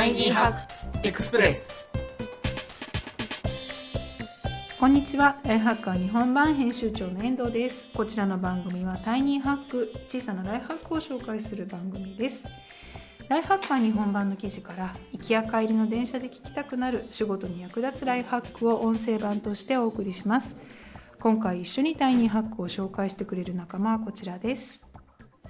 [0.00, 1.90] タイニーハックエクスプレス
[4.80, 5.38] こんにちは。
[5.44, 7.92] ライフハッカー日本版編集長の遠藤です。
[7.92, 12.46] こちらの番組はタイニーハック小さなライフハックを紹介する番組です。
[13.28, 20.56] ライフハッカー日本版の記事から行きや帰りの電車で聞きたくなる仕事に役立つライフハックを音声版としてお送りします。
[21.20, 24.82] 今回一緒にタイニーハックを紹介してくれる仲間はこちらです。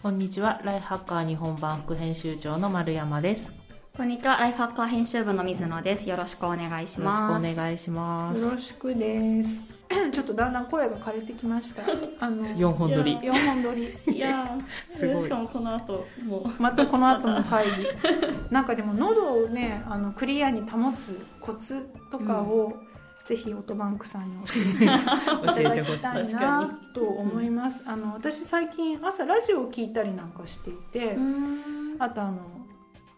[0.02, 3.59] こんにちは、ライフハッカー日本版副編集長の丸山です。
[3.96, 6.08] こんにちは、ライフハッカー編集部の水野です。
[6.08, 7.44] よろしくお願いしよろします。
[7.44, 8.40] くお願いします。
[8.40, 9.62] よろしくです。
[10.12, 11.82] ちょっとだんだん声が枯れてきました。
[12.24, 13.18] あの4本撮り。
[13.18, 13.98] 4本撮り。
[14.06, 15.22] いやー すごい。
[15.24, 16.38] しかもこの後も。
[16.38, 17.70] うまたこの後の会議。
[18.50, 22.72] なんかでも喉をねあのクリアに保つコツとかを、
[23.26, 24.54] ぜひオートバンクさんに教
[25.58, 27.82] えてほしたいなと思います。
[27.86, 31.18] あの私最近朝ラジオを聞いたりなんかしていて、
[31.98, 32.59] あとあの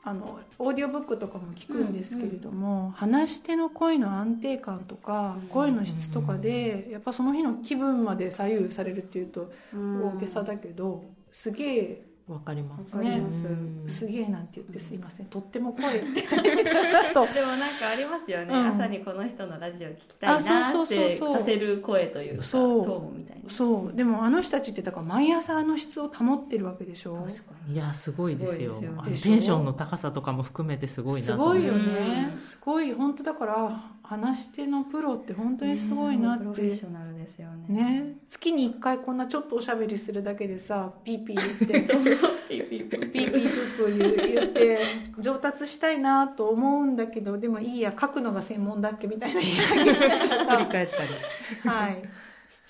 [0.05, 12.97] あのオーディオブックとかも聞くんですけれども、話し手の声の安定感とか、声の質とかでやっぱその日の気分まで左右されるっていうと大げさだけどすげえわかります。
[12.97, 13.31] わかりま
[13.89, 14.07] す。
[14.07, 15.27] げえなんて言ってすいません。
[15.27, 17.27] とっても声って感じだなと。
[17.35, 18.67] でもなんかありますよね、うん。
[18.69, 20.39] 朝にこの人のラジオ聞きたいなっ
[20.87, 22.85] てさせる声というかそう。
[22.85, 23.97] トーンみたいなそう。
[23.97, 27.17] でもあの人たちってだから毎朝あの質を保ってるわけでしょ？
[27.27, 28.75] 確かいや、すごいですよ。
[29.23, 31.27] テンションの高さとかも含めてすごいな。
[31.27, 32.31] すごいよね。
[32.33, 32.39] うん。
[32.41, 32.93] すごい。
[32.93, 36.39] 本当だから話し手のプロって本当にすごいなって。
[36.39, 37.67] プロフェッショナルですよね。
[37.69, 41.67] ね月に1回こんなちょっとおしゃべりするだけでさピーピー言って。
[42.49, 43.13] ピーピーピー。
[43.13, 44.79] ピーピープープー言う言って
[45.19, 50.15] 上達したいなと思うんだけどでもいいや書くのが専門だっけみたいな言い訳した。
[50.15, 51.69] り と振りか返ったり。
[51.69, 52.09] はい、し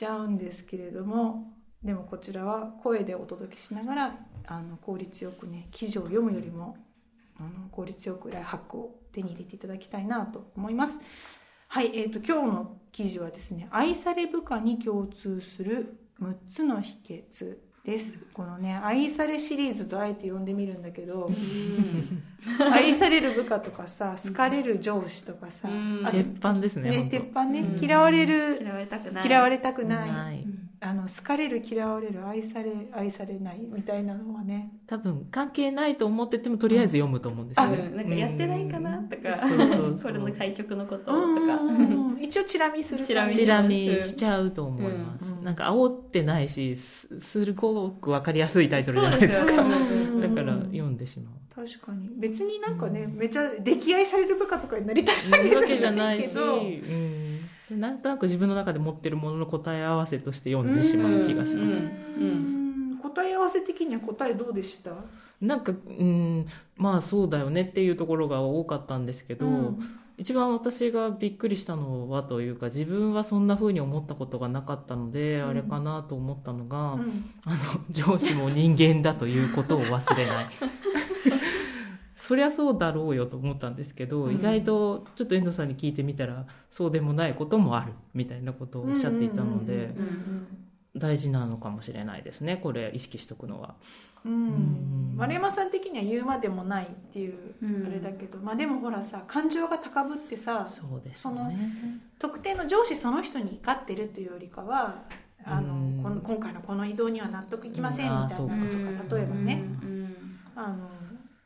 [0.03, 1.53] ちゃうんですけれども
[1.85, 6.77] でもこちらは声でお届けしながらあの効率よくね記事を読むよりも
[7.39, 10.99] あの効率よくライハックを手に入れていただきたいなと思います。
[11.69, 18.19] はい、えー、と今日の記事はですね愛され部下に共通する6つの秘訣です。
[18.33, 21.29] このね愛されシリーズとあえて呼んでみるんだけど
[22.73, 26.03] 愛される部下とかさ好かれる上司とかさうん。
[26.05, 26.91] あと鉄板ですね。
[26.91, 27.11] ね本当。
[27.11, 27.85] 鉄板ねうん。
[27.85, 29.27] 嫌われる嫌われたくない。
[29.27, 30.13] 嫌われたくない。
[30.13, 30.45] ない。
[30.85, 34.73] あの好かれる嫌われる愛され愛されないみたいなのはね。
[34.87, 37.89] 多分関係ないと思っててもとりあえず読むと思うんですようね。
[37.89, 37.97] ん。
[37.97, 39.35] なんかやってないかなとか。
[39.35, 39.99] そうそうそう。
[40.15, 42.23] これの対局のこととうんかうんうん。
[42.23, 45.32] 一応チラ見するチラ見チラ見しちゃうと思います。
[45.43, 49.57] うんなんか煽ってないし、すすごくわかりやすいタイトルじゃないですか。
[49.57, 51.35] だから読んでしまう。
[51.55, 52.09] 確かに。
[52.17, 56.61] 別になんかねめちゃ溺愛される部下とかになりたいわけじゃないし、けど。
[56.61, 61.83] うん、なんとなく自分の中で持ってるものの答え合わせとして読んでしまう気がします。
[61.83, 62.99] うん。
[63.03, 64.93] 答え合わせ的には答えどうでした？
[65.41, 69.81] なんか、うん、まあそうだよねっていうところが多かったんですけど、うん
[70.19, 75.49] 一番私がびっくりしたのはというか自分はそんな風に思ったことがなかったので、うん。
[75.49, 77.31] あれかなと思ったのが、うん。
[77.45, 77.57] あの
[77.91, 80.47] 上司も人間だということを忘れない。
[82.15, 84.37] そりゃそうだろうよと思ったんですけど、うん。
[84.37, 89.95] 意外とちょっと遠藤さんに聞いてみたらそうでもないこともあるみたいなことをおっしゃっていたので、
[90.95, 92.59] 大事なのかもしれないですね。
[92.59, 93.75] これ意識しておくのは。
[94.25, 94.33] うん。
[94.33, 94.41] うん。
[94.41, 97.87] うん丸山さん的には言うまでもないっていううん。
[97.87, 105.03] あれだけど、まあでもほらさ感情が高ぶってさそうですそのね特定の上司その人に怒ってるというよりかは
[105.45, 106.03] あのうん。
[106.03, 110.17] この今回のこの移動には納得いきませんみたいなことーが例えばね、うん。
[110.57, 110.89] あの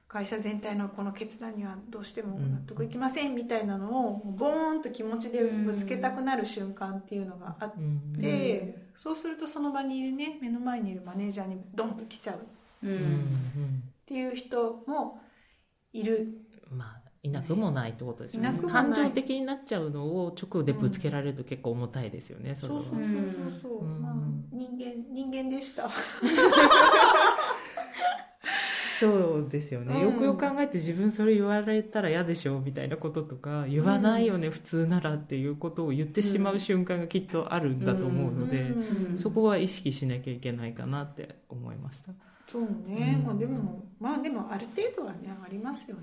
[0.08, 12.36] 会社全体のこの決断にはどうしても納得いきませんみたいなのをボーンと気持ちでぶつけたくなる瞬間っていうのがあっうんて、そうするとその場にいるね目の前にいるマネージャーにドンと来ちゃう。
[12.36, 12.40] っ
[12.84, 13.00] ううんうん。
[13.00, 15.20] んていう人も
[15.92, 16.28] いる。
[16.70, 18.56] まあいなくもないってことですよね。
[18.68, 22.80] 感情的になっちゃうのを直でぶつけられると結構重たいですよね、それは。
[22.80, 24.00] そうそうそうそうそう、うん。
[24.00, 24.14] まあ、
[24.52, 25.90] 人間人間でした
[28.98, 30.00] そうですよね、うん。
[30.02, 39.18] よくよく考えて自分それ言われたら嫌でしょみたいなこととか言わないよね、普通ならっていうことを言ってしまう瞬間がきっとあるんだと思うので、うん。
[39.18, 42.12] そこは意識しなきゃいけないかなって思いました。
[42.46, 43.26] そうね、うん。
[43.26, 46.02] まあでもまあでもある程度はねありますよね、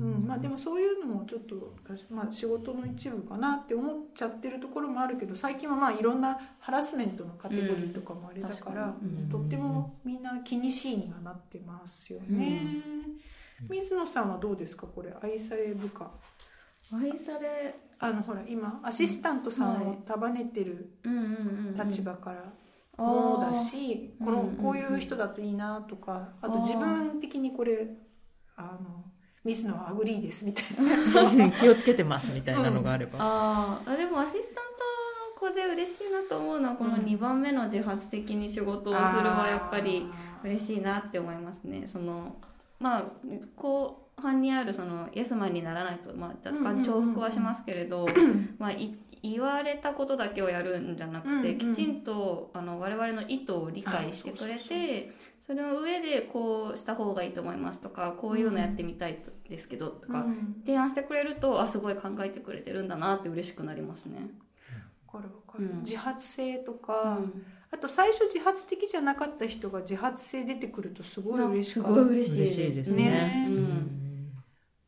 [0.00, 0.14] うん。
[0.14, 0.26] うん。
[0.26, 1.76] まあでもそういうのもちょっと、
[2.10, 8.96] まあ、仕事の一部かなって思っちゃってるところもあるけど最近はまあいろんなハラスメントのカテゴリーとかもあれだから、
[9.30, 9.94] とっても
[10.26, 12.60] な気にしいにはなってますよね、
[13.68, 14.86] 水野さんはどうですか？
[14.86, 16.10] これ愛され部下。
[16.92, 17.74] 愛され。
[17.98, 21.88] あのほら今アシスタントさんはいを束ねてるうんうんうんうん。
[21.88, 22.52] 立場から
[22.98, 24.56] もだし、このうんうんうん。
[24.56, 27.88] こういう人だといいなとかあと自分的にこれ
[28.56, 29.04] あの
[29.44, 30.64] 水野はアグリーですみたい
[31.38, 31.50] な。
[31.58, 33.94] 気をつけてますみたいなのがあれば、あー。
[33.94, 34.75] あでもアシスタン
[35.46, 37.02] トの子で嬉しいなと思うのはこのうん。
[37.04, 40.06] 2番目の自発的に仕事をするはやっぱり
[40.44, 41.86] 嬉しいなって思いますね。
[41.86, 42.36] その
[42.78, 43.04] まあ
[43.56, 48.06] 後半にあるそのイエスマンにならないと、まあ、若干重複はしますけれど、
[48.58, 48.70] ま
[49.22, 60.56] 言われたことだけをやるんじゃなくて、うんうんきちんとあの我々の意図を理解してくれてそれの上でこうした方がいいと思いますとかこういうのやってみたいとですけどとか、うん。
[60.64, 64.28] 提案してくれるとあすごい考えてくれてるんだなって嬉しくなりますね。
[65.16, 65.80] わかるわかる、うん。
[65.82, 67.46] 自発性とか、うん。
[67.70, 73.04] あと最初自発的じゃなかった人が自発性出てくるとすごい嬉しすかったごい嬉しいですね。
[73.04, 73.46] ね。
[73.50, 73.96] うん。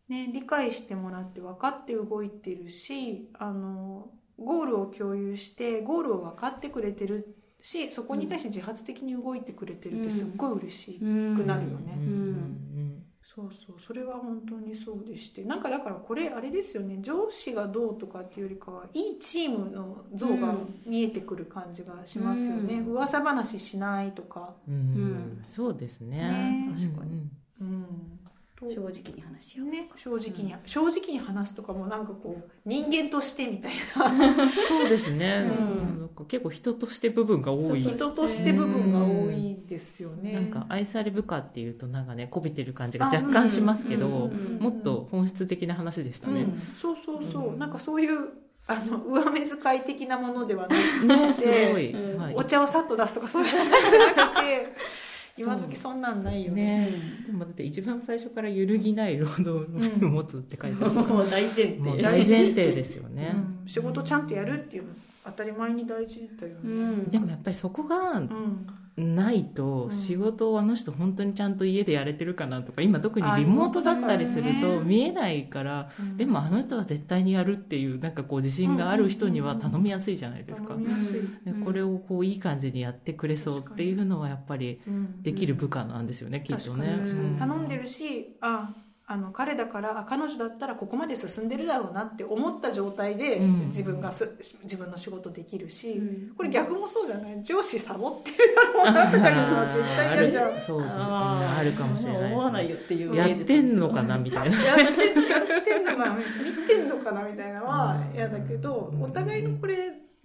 [0.09, 11.03] ね、理解してもらって分かって動いてるしあのゴールを共有してゴールを分かってくれてるしそこに対して自発的に動いてくれてるってすっごい嬉しく
[11.45, 11.95] なるよね。
[11.97, 12.28] うん
[13.39, 22.93] そうそうそれは本当にそうでしてなんかだからこれあれですよね上司がどうとかっていうよりかはいいチームの像が見えてくる感じがしますよね、うん。
[22.95, 24.75] 噂話しないとか、うん。
[24.75, 25.45] うん。
[25.47, 26.19] そうですね。
[26.19, 26.69] ね。
[26.75, 27.29] 確かに。
[27.61, 28.19] うん、
[28.59, 29.69] と正直に話しよう。
[29.69, 33.73] ね、正直に、正直に話すとかもなんかこう人間としてみたい
[34.69, 36.01] そうですね、うん。
[36.01, 40.33] なんか結構人として部分が多いな人として部分が多いですよね。
[40.33, 44.25] なんか愛され部下っていうとなんかねこびてる感じが若干しますけど、うんうんう
[44.57, 47.59] んもっと本質的な話でしたね、うん、そうそうそう、うん。
[47.59, 48.29] なんかそういう
[48.67, 51.43] あの上目遣い的なものではなくねす
[51.73, 52.21] ごい、うん。
[52.21, 52.35] はい。
[52.35, 54.75] お茶をさっと出すとかそういう話じゃなくて
[55.39, 56.87] 今時そんなんないよね。
[56.87, 56.93] ね。
[57.27, 62.03] でもだって一番最初から揺るぎない労働力を持つって書いてある、もう大前提。
[62.03, 63.33] 大前提ですよね、
[63.63, 63.69] うん。
[63.69, 64.89] 仕事ちゃんとやるっていうの
[65.25, 66.61] 当たり前に大事だよね。
[66.65, 68.67] うんでもやっぱりそこがうん
[68.99, 69.91] ないとうん。
[69.91, 76.17] 仕事をあの人本当にちゃんと家でやれてるかなとか今特にリモートだったりすると見えないからうん。
[76.17, 80.77] でもあの人は絶対にやるっていうなんかこう自信がある人には頼みやすいじゃないですか。
[81.65, 86.99] これをこういい感じにやってくれそうっていうのはやっぱりうんできる部下なんですよねきっとね。
[87.39, 88.75] 頼んでるしあ
[89.11, 93.59] あの彼だからあ彼女だったらここまで進んでるだろうなって思った状態でうん。
[93.69, 96.35] 自分がす、自分の仕事できるし、うん。
[96.37, 97.43] これ逆もそうじゃない？
[97.43, 100.49] 上司サボってるだろうなとかいうのは絶対嫌じゃん。
[100.49, 102.27] あるそうあるかもしれないね。
[102.35, 104.63] 思わないよっていうやってんのかなみたいな。
[104.63, 104.95] やってやっ
[105.65, 106.17] てんのかな？
[106.45, 107.23] 見てんのかな？
[107.23, 109.03] みたいなのは嫌だけどうん。
[109.05, 109.75] お互いのこれ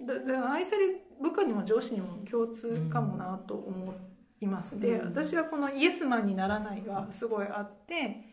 [0.02, 0.88] だだ愛され
[1.22, 3.94] 部下にも上司にも共通かもなと思
[4.42, 4.78] います。
[4.78, 5.06] でうん。
[5.06, 8.33] 私はこのイエスマンにならないがすごいあって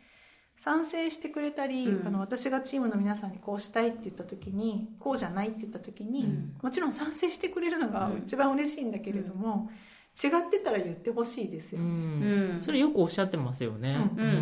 [0.63, 2.07] 賛成してくれたり、うん。
[2.07, 6.57] あの私がチームの皆さんにこうしたいって言った時にこうじゃないって言った時に、うん。
[6.61, 9.71] もちろん賛成してくれるのが一番嬉しいんだけれども、
[10.23, 11.87] 違ってたら言ってほしいですよ、うん。
[11.87, 12.61] うん。
[12.61, 13.97] それよくおっしゃってますよね。
[14.19, 14.23] うん。
[14.23, 14.29] うん。
[14.29, 14.37] うん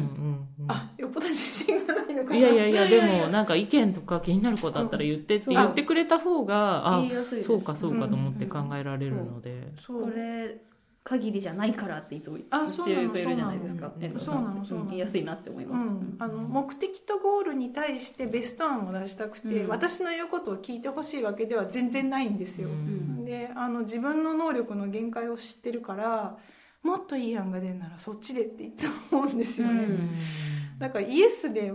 [0.60, 2.36] うんあよっぽど自信がないのかな。
[2.36, 5.54] いやいやいやでもなんか意見とか気になることあったら言ってってうん。
[5.54, 9.72] 言ってくれた方があ言いやすいですそうかそうかと思って考えられるので。
[9.80, 10.62] それ
[11.08, 13.92] 限りじゃないからっていつも言あってそうなのくれるじゃないですか。
[14.18, 14.64] そうなの。
[14.64, 19.68] そうなの言いやすいなって思いうます、ん、あの目的とゴールに対してベスト案を出したくて、うん。
[19.68, 23.24] 私の言うことを聞いてほしいわけでは全然ないんですよ、うん。
[23.24, 26.36] であの自分の能力の限界を知ってるから
[26.82, 30.10] もっといい案が出るならそっちでっていつも思うんですよね、うん。
[30.78, 31.72] だからイエスで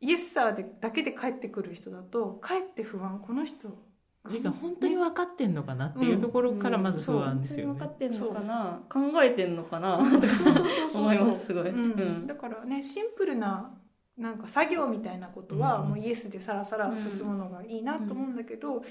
[0.00, 3.87] イエスサーでだけで帰ってくる人だとかえって不安この人
[4.28, 7.72] てか本当に分かってんのかなっていうところからまず不安ですよね。
[7.72, 8.80] 分かってんのかな。
[8.88, 9.98] 考えてんのかな。
[9.98, 10.54] そうそうそう
[10.92, 11.92] そう思いますすごい、うん。
[11.92, 12.26] うん。
[12.26, 13.70] だからねシンプルな
[14.16, 18.82] なんか作業みたいなことはうんもうイエスでさらさら進むのがいいなと思うんだけど、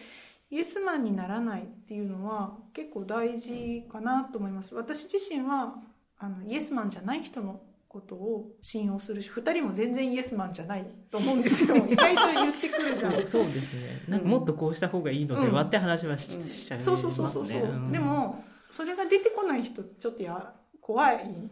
[0.49, 4.73] イエスマンにならないっていうのは結構大事かなと思います。
[4.75, 5.75] 私自身は
[6.17, 11.75] あのイエスマンじゃない人のことを信用するし2人も全然イエスマンじゃないと思うんですよ。
[11.87, 13.11] 意外と言ってくるじゃん。
[13.13, 14.03] そうそうですね。
[14.07, 15.53] なんかもっとこうした方がいいのでうん。
[15.53, 16.97] はって話はし,、うんしちゃいますね。
[16.97, 17.91] そうそうそうそうそう、ん。
[17.91, 21.49] でもそれが出てこない人ちょっとや怖い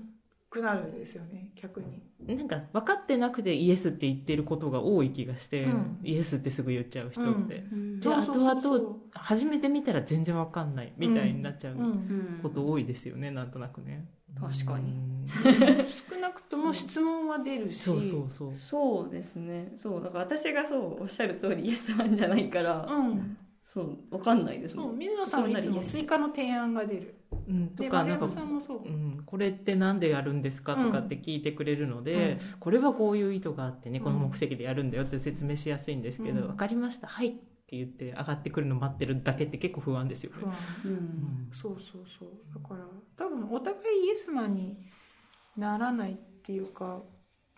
[0.50, 2.02] くなるんですよね逆に。
[2.26, 6.00] なんか分かってなくてイエスって言ってることが多い気がして、うん。
[6.04, 8.00] イエスってすぐ言っちゃう人って、うん。
[8.00, 8.78] じゃあそうそうそうそう。
[8.78, 11.82] 後々初めて見たら全然分かんないみたいになっちゃううん。
[11.82, 12.40] うん。
[12.42, 14.08] こと多いですよねなんとなくね
[14.40, 14.92] 確かに。
[14.92, 18.54] うん少なくとも質問は出るし、そうそうそう。
[18.54, 19.74] そうですね。
[19.76, 27.16] そうだから私がそうおっしゃる通りイエスマンじゃないから、うん、そう分かんないですそうもん水野さんはいつも追加の提案が出る。
[27.48, 36.48] うん、とでかなんか丸山さんもそう、うん、これって何でやるんですかとかって聞いてくれるので、これはこういう意図があってねこの目的でやるんだよって説明しやすいんですけど「うん。
[36.48, 37.08] 分かりました。
[37.08, 40.32] はい」って言って上がってくるの待ってるだけって結構不安ですよ。
[40.32, 40.46] ね不。
[40.48, 40.54] 安。
[40.86, 40.94] ううん。
[40.94, 42.30] んそうそうそう。
[42.54, 42.86] だから
[43.18, 44.78] 多分お互いイエスマンに
[45.58, 47.02] ならないっていうか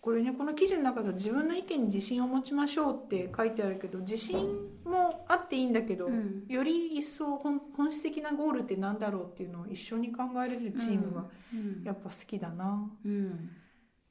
[0.01, 4.37] これねこの記事の中では自分の意見に自信を持ちましょうって書いてあるけど自信
[4.85, 6.45] もあっていいんだけど、うん。
[6.47, 11.83] より一層本本質的なゴールって何だろうっていうのを一緒に考えれるチームがうん。
[11.83, 13.49] やっぱ好きだな、うん。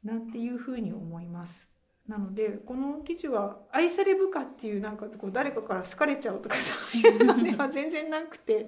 [0.05, 1.69] なんていうふうに思います
[2.09, 8.67] なのでこの記事は「愛され部下」っていうなんかこう誰かから好かれちゃうとかそういうのでは全然なくて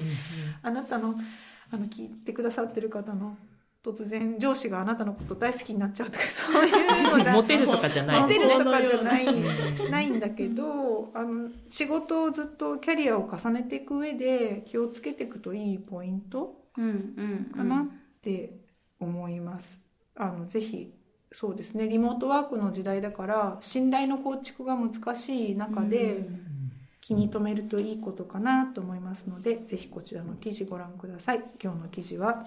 [0.62, 1.14] あなたの
[1.70, 3.36] あの聞いてくださってる方の
[3.84, 9.90] 突然上司があなたのこと大好きになっちゃうとかそういうのじゃモテるとかじゃないモテるとかじゃないうん。
[9.90, 16.64] ないんだけどあの仕事をずっとキャリアを重ねていく上で気をつけていくといいポイント
[17.54, 18.58] かなって
[18.98, 19.80] 思います。
[20.16, 20.92] あのぜひ
[21.32, 21.86] そうですね。
[21.88, 26.26] リモートワークの時代だから信頼の構築が難しい中で
[27.00, 31.44] 気に留めるといいことかなと思いますのでぜひこちらの記事ご覧ください。
[31.62, 32.46] 今日の記事は、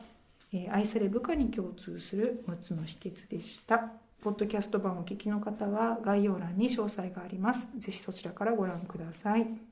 [0.54, 3.92] えー愛され部下に共通する6つの秘訣でした。
[4.22, 7.70] ポッドキャスト版お聞きの方は概要欄に詳細があります。
[7.78, 9.71] ぜひそちらからご覧ください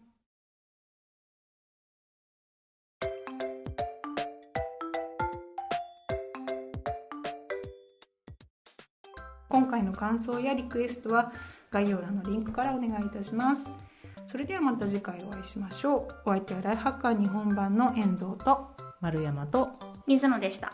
[9.60, 11.34] 今回の感想やリクエストは
[11.70, 13.64] 概要欄のリンクからお願いいたします。
[14.26, 16.30] それではまた次回お会いしましょう。
[16.30, 19.72] お相手はライフハッカー日本版の遠藤と丸山と
[20.08, 20.72] 水野でした